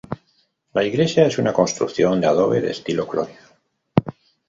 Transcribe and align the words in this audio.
La 0.73 0.83
iglesia 0.83 1.27
es 1.27 1.37
una 1.37 1.53
construcción 1.53 2.19
de 2.19 2.25
adobe 2.25 2.59
de 2.59 2.71
estilo 2.71 3.05
colonial. 3.07 3.45